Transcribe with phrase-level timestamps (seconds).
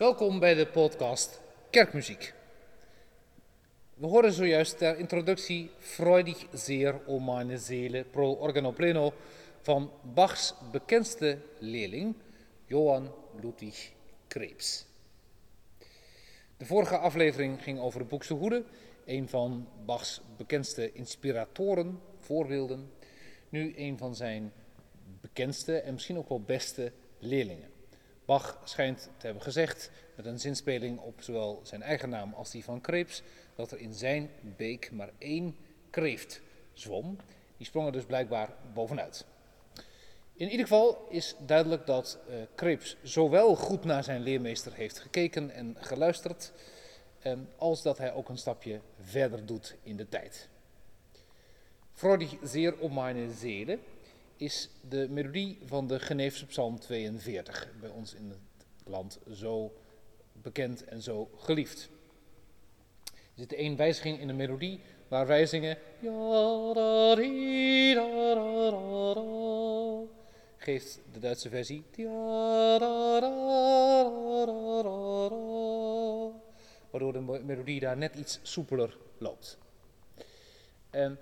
[0.00, 2.34] Welkom bij de podcast Kerkmuziek.
[3.94, 9.12] We horen zojuist ter introductie Freudig zeer o meine Seele pro organo pleno
[9.60, 12.14] van Bachs bekendste leerling,
[12.66, 13.10] Johann
[13.40, 13.92] Ludwig
[14.26, 14.86] Krebs.
[16.56, 18.64] De vorige aflevering ging over de Goede,
[19.04, 22.90] een van Bachs bekendste inspiratoren, voorbeelden.
[23.48, 24.52] Nu een van zijn
[25.20, 27.69] bekendste en misschien ook wel beste leerlingen.
[28.30, 32.64] Bach schijnt te hebben gezegd, met een zinspeling op zowel zijn eigen naam als die
[32.64, 33.22] van Krebs,
[33.54, 35.56] dat er in zijn beek maar één
[35.90, 36.40] kreeft
[36.72, 37.16] zwom.
[37.56, 39.26] Die sprong er dus blijkbaar bovenuit.
[40.34, 45.50] In ieder geval is duidelijk dat uh, Krebs zowel goed naar zijn leermeester heeft gekeken
[45.50, 46.52] en geluisterd,
[47.18, 50.48] eh, als dat hij ook een stapje verder doet in de tijd.
[51.92, 53.78] Freudig zeer om meine Seele
[54.40, 59.72] is de melodie van de Geneefse Psalm 42, bij ons in het land zo
[60.32, 61.88] bekend en zo geliefd.
[63.14, 65.78] Er zit één wijziging in de melodie waar wij zingen.
[70.56, 71.84] Geeft de Duitse versie.
[76.90, 79.58] Waardoor de melodie daar net iets soepeler loopt.
[80.90, 81.18] En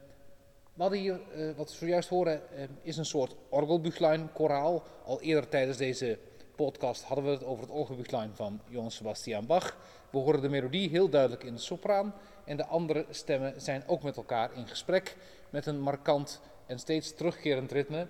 [0.86, 4.82] we hier, uh, wat we zojuist horen, uh, is een soort orgelbuchlein, koraal.
[5.04, 6.18] Al eerder tijdens deze
[6.54, 9.76] podcast hadden we het over het orgelbuchlein van Johann Sebastian Bach.
[10.10, 12.14] We horen de melodie heel duidelijk in de sopraan.
[12.44, 15.16] En de andere stemmen zijn ook met elkaar in gesprek
[15.50, 18.06] met een markant en steeds terugkerend ritme.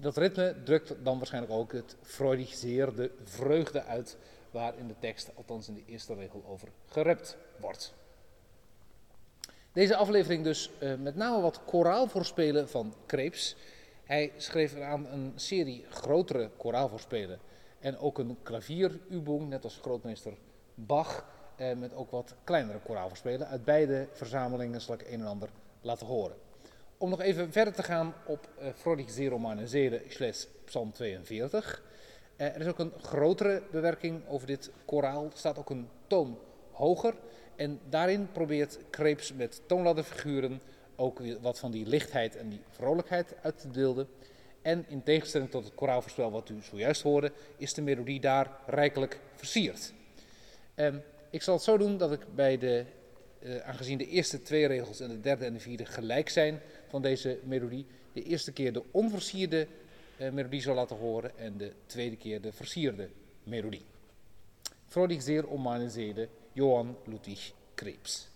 [0.00, 4.18] Dat ritme drukt dan waarschijnlijk ook het freudigeerde vreugde uit
[4.58, 7.94] waar in de tekst, althans in de eerste regel, over gerept wordt.
[9.72, 13.56] Deze aflevering dus uh, met name wat koraalvoorspelen van Krebs.
[14.04, 17.38] Hij schreef eraan een serie grotere koraalvoorspelen
[17.80, 20.32] en ook een klavierübung, net als grootmeester
[20.74, 21.24] Bach,
[21.56, 23.48] eh, met ook wat kleinere koraalvoorspelen.
[23.48, 25.48] Uit beide verzamelingen zal ik een en ander
[25.80, 26.36] laten horen.
[26.96, 30.02] Om nog even verder te gaan op uh, Freudig Zero Meine Seele,
[30.64, 31.82] Psalm 42.
[32.38, 35.30] Eh, er is ook een grotere bewerking over dit koraal.
[35.34, 36.38] Staat ook een toon
[36.70, 37.14] hoger.
[37.56, 40.60] En daarin probeert Krebs met toonladderfiguren
[40.96, 44.08] ook wat van die lichtheid en die vrolijkheid uit te beelden.
[44.62, 49.20] En in tegenstelling tot het koraalverspel wat u zojuist hoorde, is de melodie daar rijkelijk
[49.34, 49.92] versierd.
[50.74, 52.84] Um, ik zal het zo doen dat ik bij de,
[53.40, 57.02] uh, aangezien de eerste twee regels en de derde en de vierde gelijk zijn van
[57.02, 59.66] deze melodie, de eerste keer de onversierde
[60.18, 63.10] eh, melodie zou laten horen en de tweede keer de versierde
[63.42, 63.84] melodie.
[64.86, 68.28] Freudig zeer om mijn zeden, Johan Ludwig Krebs.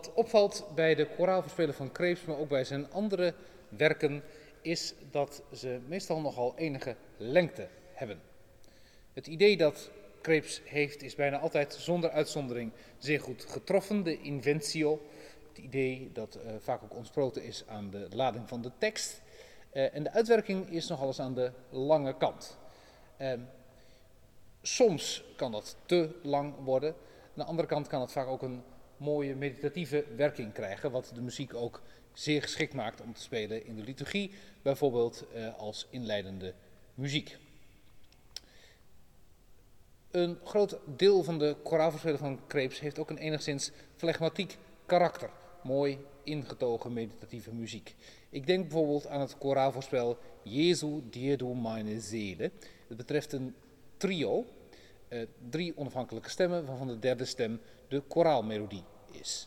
[0.00, 3.34] Wat opvalt bij de koraalverspelen van Kreeps, maar ook bij zijn andere
[3.68, 4.22] werken,
[4.60, 8.20] is dat ze meestal nogal enige lengte hebben.
[9.12, 9.90] Het idee dat
[10.20, 15.00] Kreeps heeft is bijna altijd zonder uitzondering zeer goed getroffen, de inventio.
[15.48, 19.22] Het idee dat uh, vaak ook ontsproten is aan de lading van de tekst.
[19.72, 22.58] Uh, en de uitwerking is nogal eens aan de lange kant.
[23.18, 23.32] Uh,
[24.62, 26.90] soms kan dat te lang worden.
[26.90, 28.62] Aan de andere kant kan het vaak ook een
[29.00, 33.76] mooie meditatieve werking krijgen, wat de muziek ook zeer geschikt maakt om te spelen in
[33.76, 34.30] de liturgie,
[34.62, 36.54] bijvoorbeeld uh, als inleidende
[36.94, 37.38] muziek.
[40.10, 45.30] Een groot deel van de koraalverspelen van Kreeps heeft ook een enigszins flegmatiek karakter.
[45.62, 47.94] Mooi ingetogen meditatieve muziek.
[48.30, 52.50] Ik denk bijvoorbeeld aan het koraalvoorspel Jezu diedu meine Seele.
[52.88, 53.54] Het betreft een
[53.96, 54.46] trio,
[55.08, 59.46] eh, drie onafhankelijke stemmen, waarvan de derde stem de koraalmelodie is.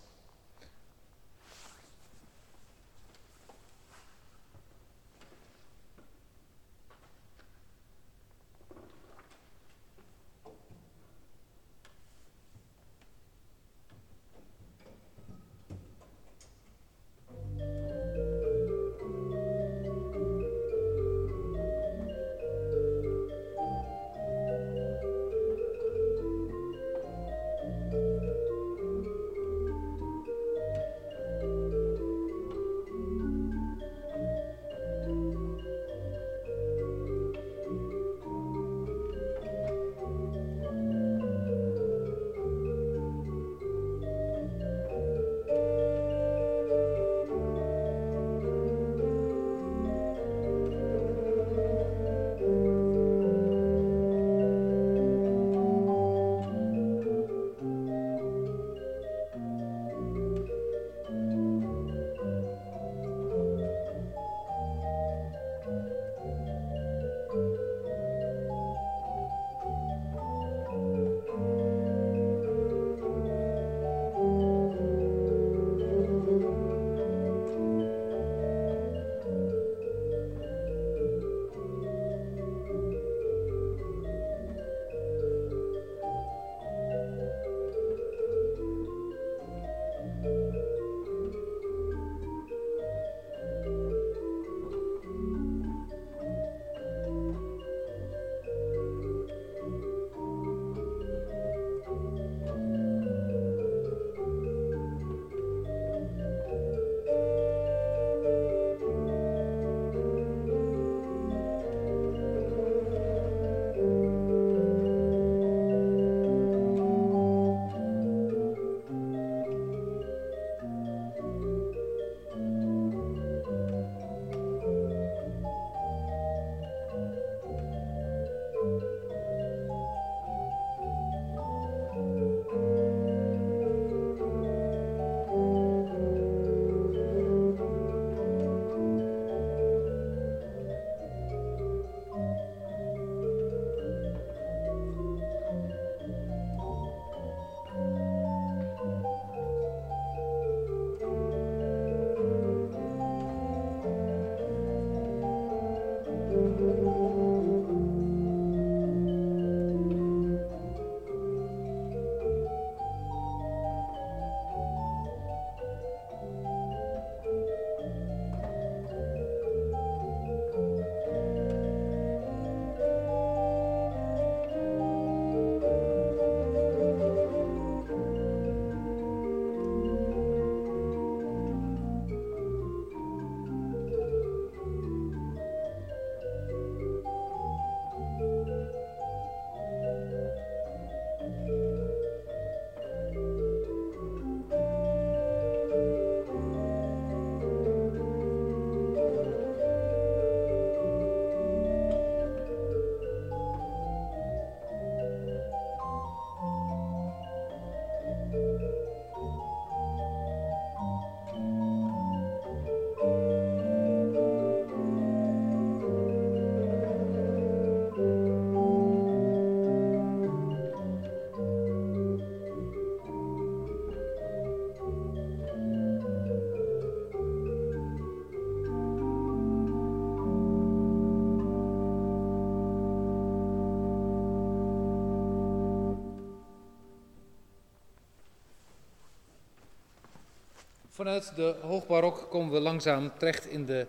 [240.93, 243.88] Vanuit de hoogbarok komen we langzaam terecht in de,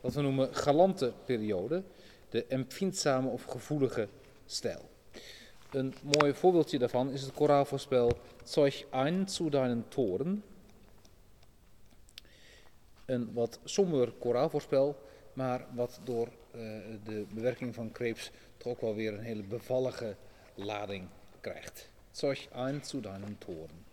[0.00, 1.82] wat we noemen, galante periode.
[2.28, 4.08] De empfindzame of gevoelige
[4.46, 4.88] stijl.
[5.70, 10.44] Een mooi voorbeeldje daarvan is het koraalvoorspel Zeug ein zu deinen Toren.
[13.04, 14.96] Een wat somber koraalvoorspel,
[15.32, 16.62] maar wat door uh,
[17.04, 20.16] de bewerking van Krebs toch ook wel weer een hele bevallige
[20.54, 21.08] lading
[21.40, 21.88] krijgt.
[22.10, 23.85] Zeug ein zu deinen Toren.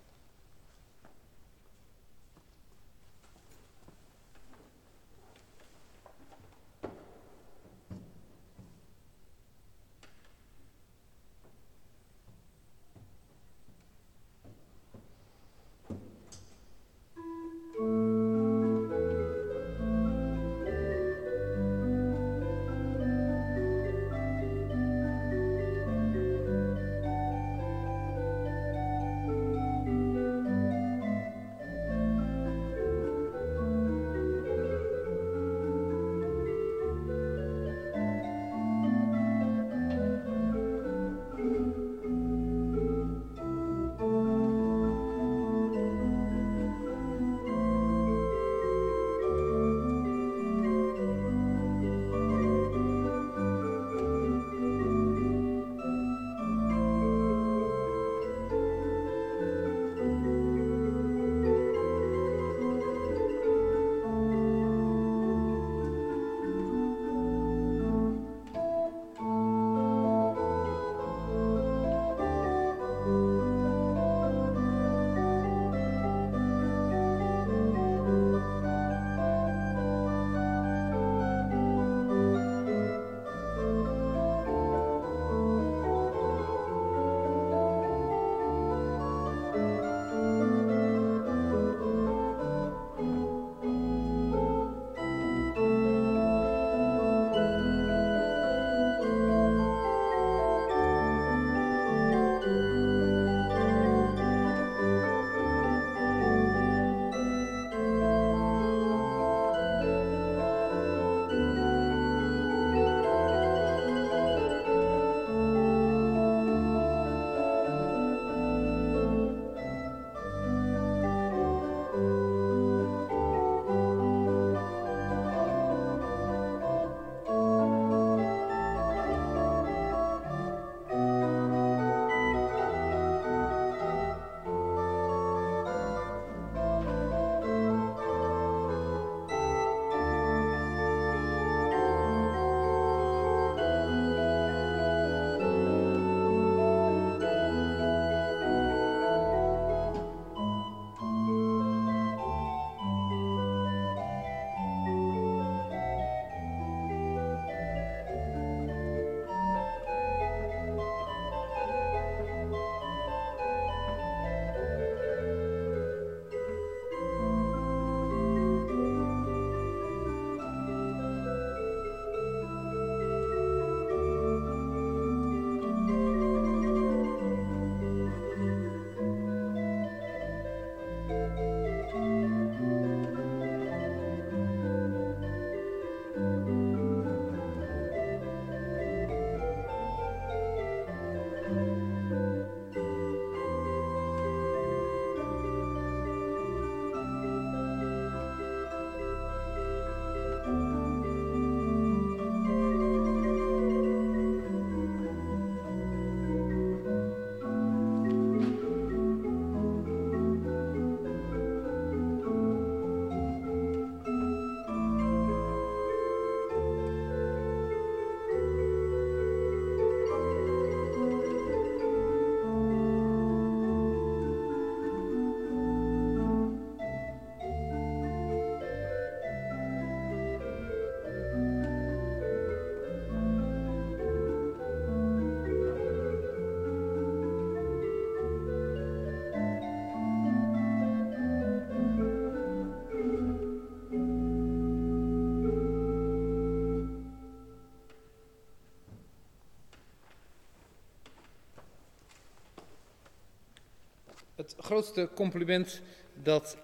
[254.44, 255.82] Het grootste compliment
[256.24, 256.58] dat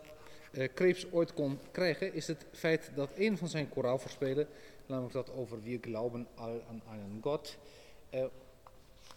[0.52, 4.48] uh, Krebs ooit kon krijgen is het feit dat een van zijn koraalvoorspelen,
[4.86, 7.58] namelijk dat over Wir glauben all an einen Gott,
[8.14, 8.24] uh,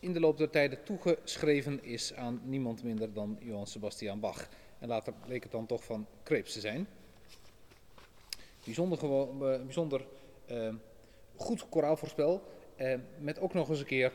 [0.01, 4.49] in de loop der tijden toegeschreven is aan niemand minder dan Johann Sebastian Bach.
[4.79, 6.87] En later bleek het dan toch van Krebs te zijn.
[8.65, 10.07] Bijzonder, gewoon, bijzonder
[11.37, 12.43] goed koraalvoorspel.
[13.19, 14.13] Met ook nog eens een keer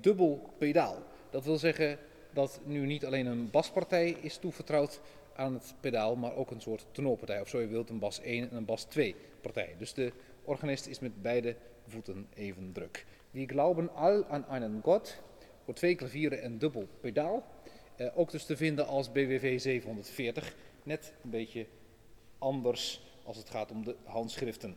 [0.00, 1.02] dubbel pedaal.
[1.30, 1.98] Dat wil zeggen
[2.32, 5.00] dat nu niet alleen een baspartij is toevertrouwd
[5.34, 7.40] aan het pedaal, maar ook een soort tenorpartij.
[7.40, 9.74] Of zo je wilt, een bas 1 en een bas 2 partij.
[9.78, 10.12] Dus de
[10.44, 13.06] organist is met beide voeten even druk.
[13.30, 15.20] We glauben al aan einen Gott,
[15.64, 17.44] voor twee klavieren en dubbel pedaal.
[17.96, 20.54] Eh, ook dus te vinden als BWV 740.
[20.82, 21.66] Net een beetje
[22.38, 24.76] anders als het gaat om de handschriften.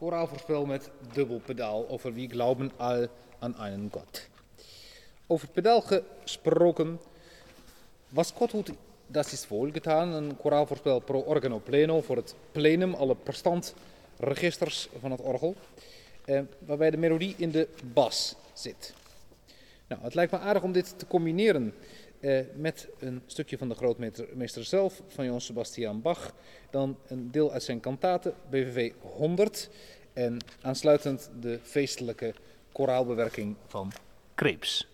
[0.00, 3.06] Choraalvoorspel met dubbelpedaal over wie glauben al
[3.38, 4.28] aan einen Gott.
[5.26, 7.00] Over pedaal gesproken,
[8.08, 8.70] was Godhoed
[9.06, 13.16] dat is volgetaan, een choraalvoorspel pro organo pleno voor het plenum, alle
[14.18, 15.54] registers van het orgel,
[16.24, 18.94] eh, waarbij de melodie in de bas zit.
[19.86, 21.74] Nou, het lijkt me aardig om dit te combineren
[22.20, 26.34] eh, met een stukje van de grootmeester zelf, van Johann Sebastian Bach,
[26.70, 29.70] dan een deel uit zijn kantaten, BVV 100,
[30.12, 32.34] en aansluitend de feestelijke
[32.72, 33.92] koraalbewerking van
[34.34, 34.89] Krebs.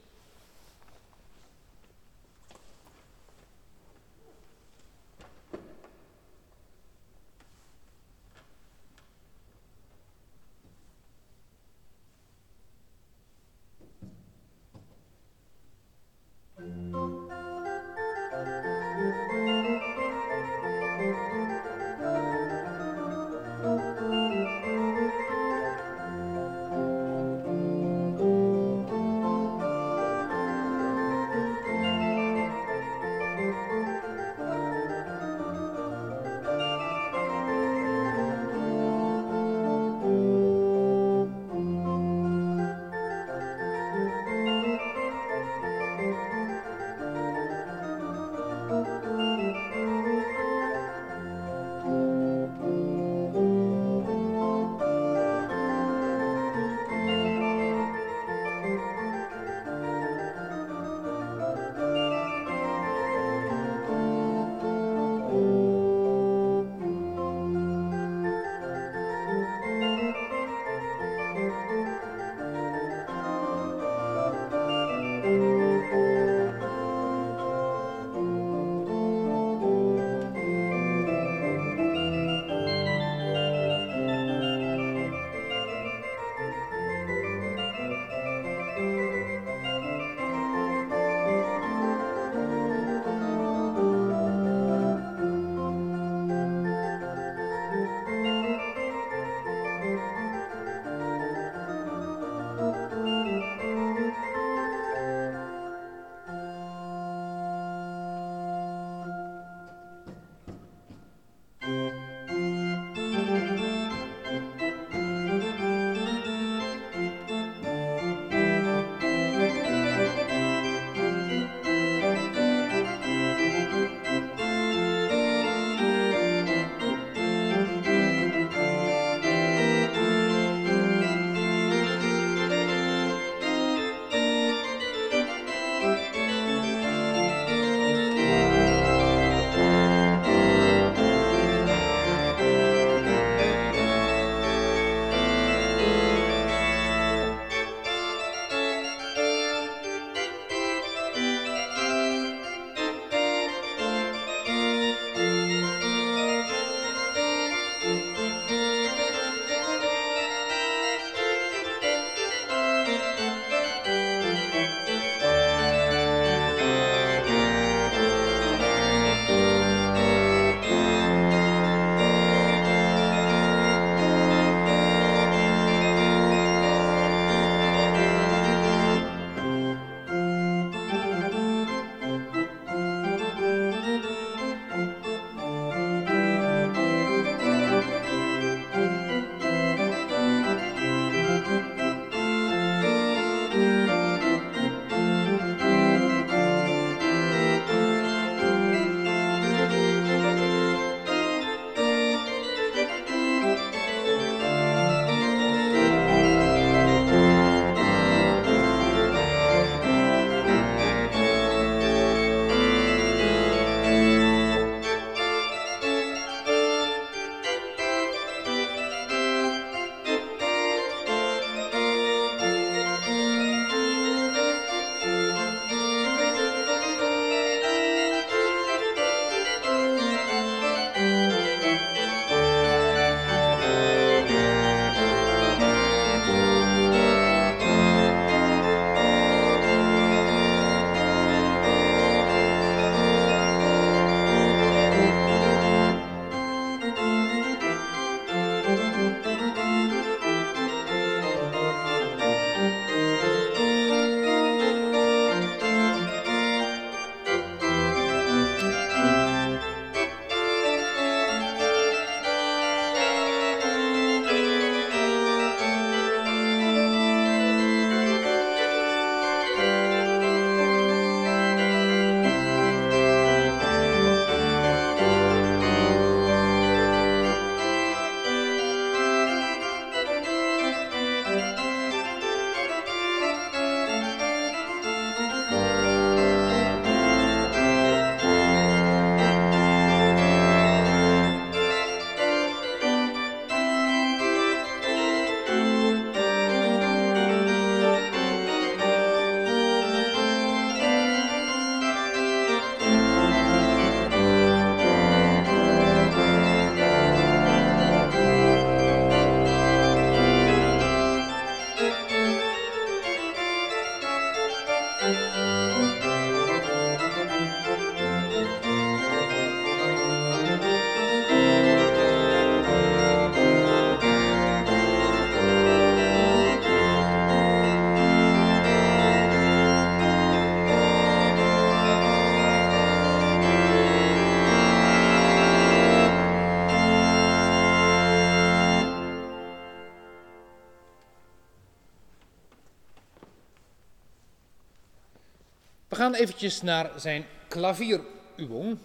[346.07, 348.79] Gaan eventjes naar zijn klavieruwing.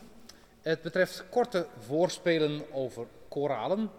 [0.61, 3.89] Het betreft korte voorspelen over koralen.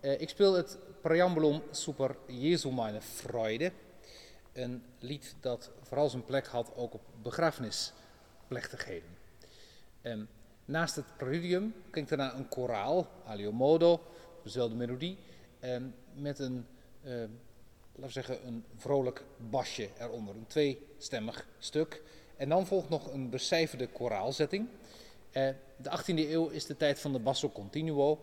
[0.00, 3.72] Uh, ik speel het Preambulum super Jesu meine Freude.
[4.52, 9.08] Een lied dat vooral zijn plek had ook op begrafenisplechtigheden.
[10.02, 10.28] Um,
[10.64, 14.00] naast het preludium klinkt daarna een koraal, alio modo,
[14.42, 15.18] dezelfde melodie,
[15.60, 16.66] um, met een,
[17.04, 17.30] uh, laten
[17.94, 20.34] we zeggen, een vrolijk basje eronder.
[20.34, 22.02] Een tweestemmig stuk.
[22.42, 24.68] En dan volgt nog een becijferde koraalzetting.
[25.32, 28.18] Uh, de 18e eeuw is de tijd van de basso continuo,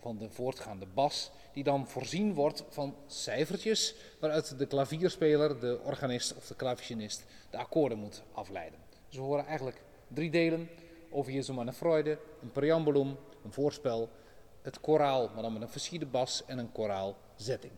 [0.00, 6.34] van de voortgaande bas, die dan voorzien wordt van cijfertjes waaruit de klavierspeler, de organist
[6.34, 8.78] of de klavicinist de akkoorden moet afleiden.
[9.08, 10.68] Dus we horen eigenlijk drie delen
[11.10, 14.08] over Jesu meine Freude, een preambulum, een voorspel,
[14.62, 17.72] het koraal, maar dan met een versierde bas en een koraalzetting.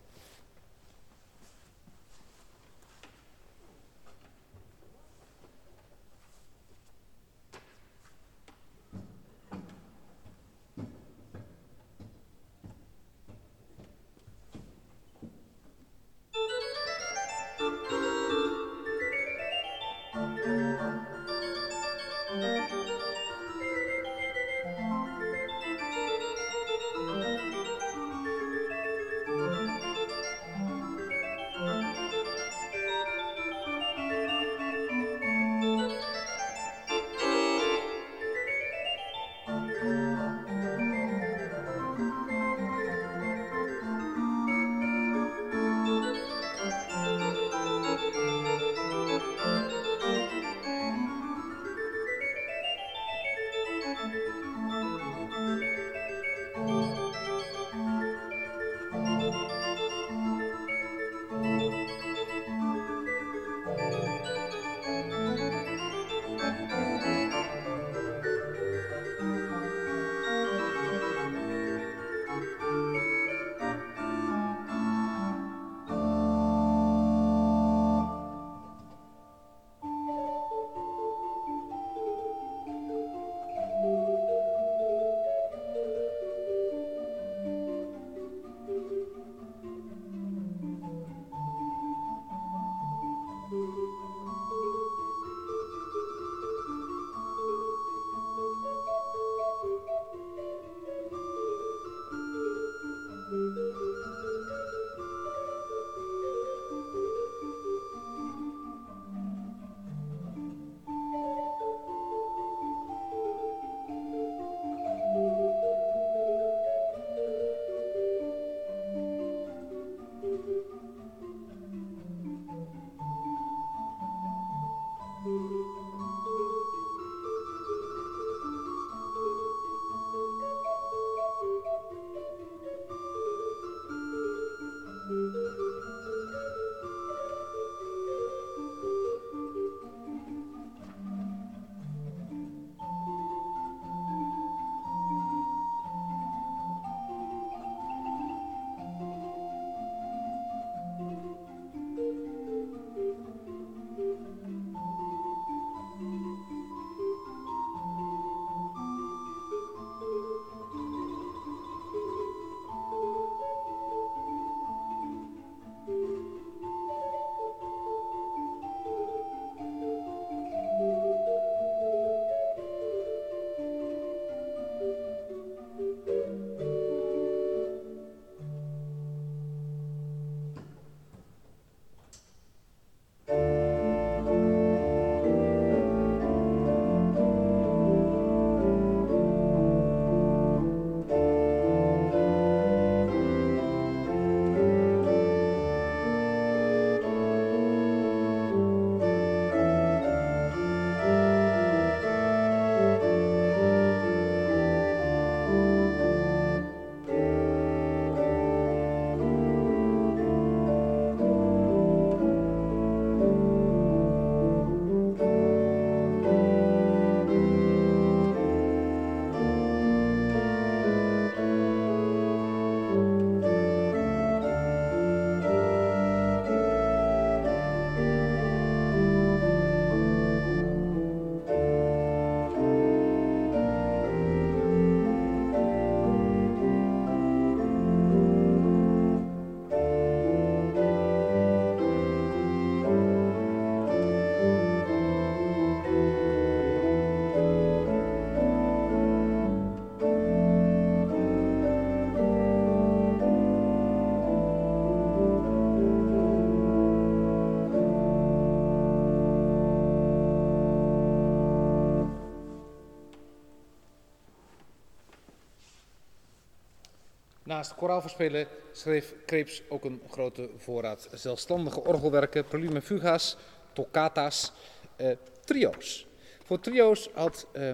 [267.47, 273.37] Naast koraalverspelen schreef Krebs ook een grote voorraad zelfstandige orgelwerken, prelumen fuga's,
[273.73, 274.51] toccata's,
[274.95, 275.11] eh,
[275.45, 276.07] trio's.
[276.43, 277.71] Voor trio's had eh,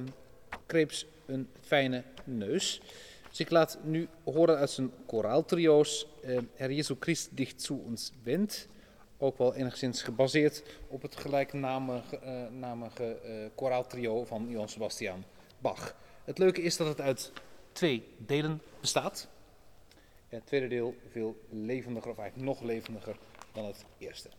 [0.65, 2.81] Krebs een fijne neus.
[3.29, 8.11] Dus ik laat nu horen uit zijn koraaltrio's eh, Herr Jesu Christ dicht zu uns
[8.23, 8.67] wendt.
[9.17, 12.19] Ook wel enigszins gebaseerd op het gelijknamige
[12.51, 15.23] namige, uh, koraaltrio van Johann Sebastian
[15.59, 15.95] Bach.
[16.23, 17.31] Het leuke is dat het uit
[17.71, 19.31] twee delen bestaat.
[20.33, 23.17] Het tweede deel veel levendiger, of eigenlijk nog levendiger
[23.51, 24.29] dan het eerste.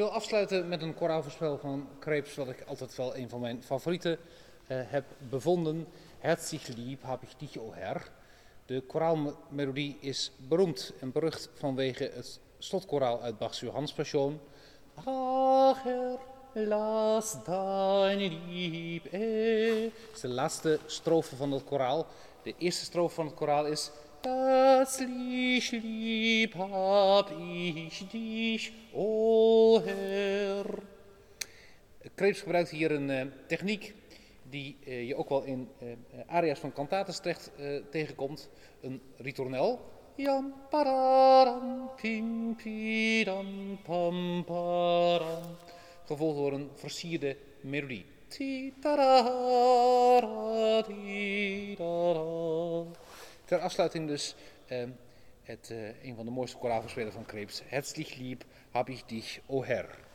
[0.00, 4.12] Wil afsluiten met een koraalverspel van Krebs, wat ik altijd wel een van mijn favorieten
[4.12, 4.18] uh,
[4.68, 5.86] heb bevonden.
[6.18, 8.10] Herzlich lieb hab ich dich, o Herr.
[8.66, 14.40] De koraalmelodie is beroemd en berucht vanwege het slotkoraal uit Bach's Johanspassion.
[14.94, 16.18] Ach Herr,
[16.54, 19.82] lass deine lieb eh.
[19.82, 22.06] Dat is de laatste strofe van het koraal.
[22.42, 23.90] De eerste strofe van het koraal is
[24.22, 30.64] Herzlich lieb hab ich dich, o Herr.
[32.16, 33.94] Krebs gebruikt hier een uh, techniek
[34.50, 35.92] die uh, je ook wel in uh,
[36.26, 36.72] aria's van
[37.20, 37.50] terecht
[37.90, 38.48] tegenkomt.
[38.80, 39.80] Een ritornel.
[41.96, 42.56] Pim,
[43.82, 44.44] pam.
[46.06, 48.04] Gevolgd door een versierde melodie.
[48.28, 48.72] Ti,
[53.50, 54.34] Ter afsluiting dus
[54.68, 54.82] uh,
[55.42, 57.62] het, uh, een van de mooiste koraalverspelen van Krebs.
[57.66, 60.09] Herzlich lieb hab ich dich, o Herr.